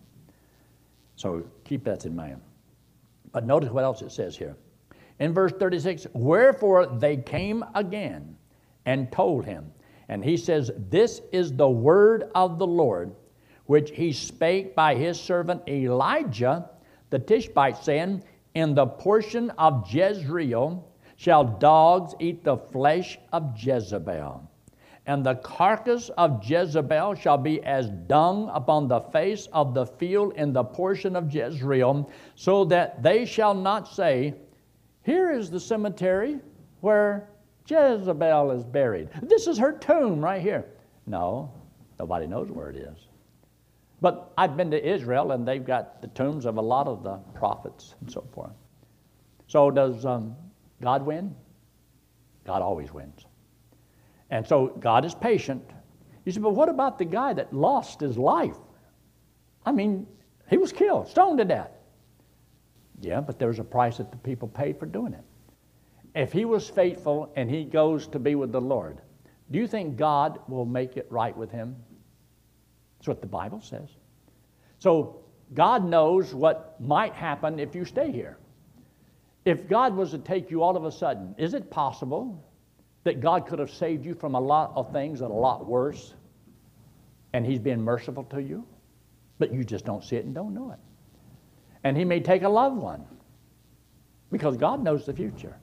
[1.18, 2.40] So keep that in mind.
[3.34, 4.56] But notice what else it says here.
[5.20, 8.38] In verse 36, wherefore they came again
[8.86, 9.74] and told him.
[10.08, 13.14] And he says, This is the word of the Lord,
[13.66, 16.70] which he spake by his servant Elijah
[17.10, 18.24] the Tishbite, saying,
[18.56, 20.84] In the portion of Jezreel
[21.16, 24.50] shall dogs eat the flesh of Jezebel
[25.06, 30.34] and the carcass of Jezebel shall be as dung upon the face of the field
[30.36, 34.34] in the portion of Jezreel, so that they shall not say,
[35.04, 36.40] Here is the cemetery
[36.80, 37.30] where
[37.66, 39.10] Jezebel is buried.
[39.22, 40.66] This is her tomb right here.
[41.06, 41.52] No,
[42.00, 42.98] nobody knows where it is.
[44.04, 47.16] But I've been to Israel and they've got the tombs of a lot of the
[47.36, 48.52] prophets and so forth.
[49.48, 50.36] So, does um,
[50.82, 51.34] God win?
[52.46, 53.26] God always wins.
[54.30, 55.64] And so God is patient.
[56.26, 58.58] You say, but what about the guy that lost his life?
[59.66, 60.06] I mean,
[60.50, 61.72] he was killed, stoned to death.
[63.00, 65.24] Yeah, but there was a price that the people paid for doing it.
[66.14, 69.00] If he was faithful and he goes to be with the Lord,
[69.50, 71.78] do you think God will make it right with him?
[73.04, 73.90] That's what the Bible says.
[74.80, 78.38] So God knows what might happen if you stay here.
[79.44, 82.42] If God was to take you all of a sudden, is it possible
[83.04, 85.66] that God could have saved you from a lot of things that are a lot
[85.66, 86.14] worse,
[87.34, 88.66] and He's been merciful to you,
[89.38, 90.80] but you just don't see it and don't know it.
[91.84, 93.04] And He may take a loved one
[94.32, 95.58] because God knows the future.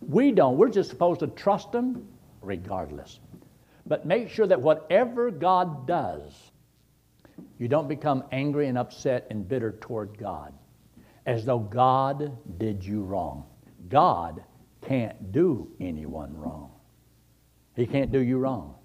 [0.00, 0.56] We don't.
[0.56, 2.08] We're just supposed to trust Him
[2.42, 3.20] regardless.
[3.86, 6.45] But make sure that whatever God does,
[7.58, 10.52] you don't become angry and upset and bitter toward God
[11.26, 13.44] as though God did you wrong.
[13.88, 14.42] God
[14.82, 16.70] can't do anyone wrong.
[17.74, 18.76] He can't do you wrong.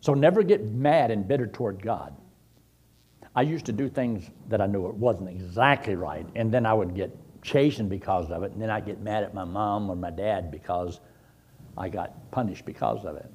[0.00, 2.16] So never get mad and bitter toward God.
[3.34, 6.72] I used to do things that I knew it wasn't exactly right, and then I
[6.72, 9.96] would get chastened because of it, and then I'd get mad at my mom or
[9.96, 11.00] my dad because
[11.76, 13.30] I got punished because of it.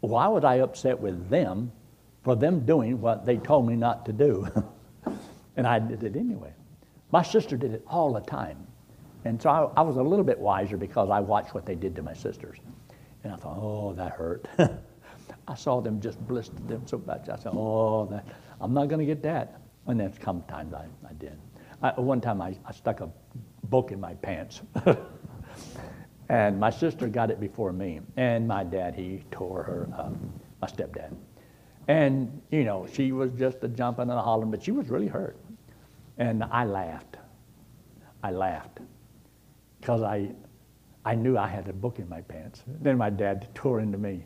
[0.00, 1.70] Why was I upset with them
[2.22, 4.46] for them doing what they told me not to do?
[5.56, 6.52] and I did it anyway.
[7.10, 8.66] My sister did it all the time.
[9.24, 11.94] And so I, I, was a little bit wiser because I watched what they did
[11.96, 12.58] to my sisters.
[13.22, 14.46] And I thought, oh, that hurt.
[15.48, 17.28] I saw them just blister them so bad.
[17.28, 18.26] I said, oh, that,
[18.60, 19.60] I'm not going to get that.
[19.86, 21.38] And then come times I, I did.
[21.82, 23.10] I, one time I, I stuck a
[23.64, 24.62] book in my pants.
[26.28, 28.00] and my sister got it before me.
[28.16, 30.14] And my dad, he tore her up,
[30.60, 31.14] my stepdad.
[31.88, 35.08] And, you know, she was just a jumping and a hollering, but she was really
[35.08, 35.36] hurt.
[36.18, 37.16] And I laughed.
[38.22, 38.78] I laughed
[39.80, 40.30] because I,
[41.04, 42.62] I knew I had a book in my pants.
[42.66, 44.24] Then my dad tore into me.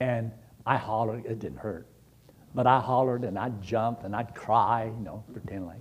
[0.00, 0.32] And
[0.64, 1.86] I hollered, it didn't hurt.
[2.54, 5.80] But I hollered and I'd jump and I'd cry, you know, pretend like.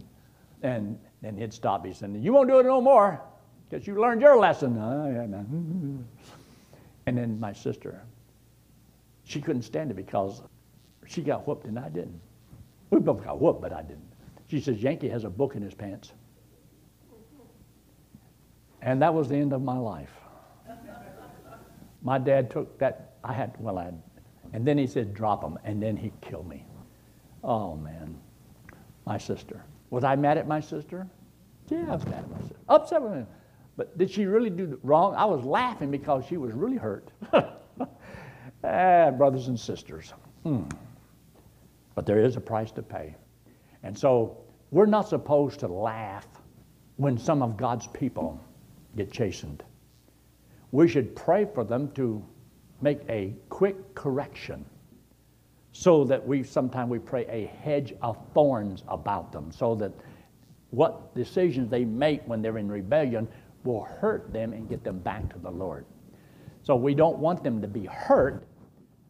[0.62, 3.22] And then he'd stop me saying, You won't do it no more
[3.70, 4.78] because you learned your lesson.
[4.78, 6.04] Oh.
[7.08, 8.02] And then my sister,
[9.26, 10.42] she couldn't stand it because
[11.08, 12.20] she got whooped and I didn't.
[12.90, 14.12] We both got whooped, but I didn't.
[14.48, 16.14] She says, Yankee has a book in his pants.
[18.82, 20.12] And that was the end of my life.
[22.04, 24.02] My dad took that, I had, well, I had,
[24.54, 26.66] and then he said, drop him, and then he killed me.
[27.44, 28.16] Oh, man.
[29.06, 29.66] My sister.
[29.90, 31.08] Was I mad at my sister?
[31.70, 32.56] Yeah, I was mad at my sister.
[32.70, 33.26] Upset with me.
[33.76, 35.16] But did she really do wrong?
[35.16, 37.10] I was laughing because she was really hurt.
[37.34, 40.14] ah, brothers and sisters.
[40.44, 40.64] Hmm.
[41.96, 43.16] But there is a price to pay.
[43.84, 44.38] And so
[44.72, 46.28] we're not supposed to laugh
[46.98, 48.40] when some of God's people
[48.96, 49.64] get chastened.
[50.72, 52.24] We should pray for them to
[52.82, 54.66] make a quick correction
[55.72, 59.92] so that we sometimes we pray a hedge of thorns about them so that
[60.72, 63.28] what decisions they make when they're in rebellion
[63.64, 65.86] will hurt them and get them back to the Lord.
[66.64, 68.46] So we don't want them to be hurt,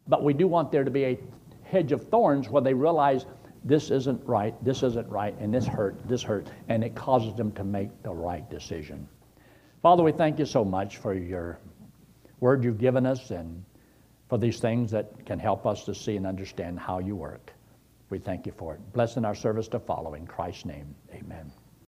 [0.07, 1.19] but we do want there to be a
[1.75, 3.25] hedge of thorns where they realize
[3.65, 7.51] this isn't right, this isn't right, and this hurt, this hurt, and it causes them
[7.51, 9.07] to make the right decision.
[9.81, 11.59] Father, we thank you so much for your
[12.39, 13.65] word you've given us and
[14.29, 17.51] for these things that can help us to see and understand how you work.
[18.09, 18.93] We thank you for it.
[18.93, 20.13] Blessing our service to follow.
[20.13, 21.51] In Christ's name, amen.